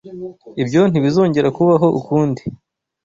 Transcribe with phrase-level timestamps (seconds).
[0.61, 2.41] Ibyo ntibizongera kubaho ukundi